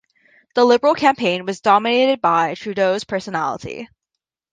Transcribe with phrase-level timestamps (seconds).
[0.55, 3.87] The Liberal campaign was dominated by Trudeau's personality.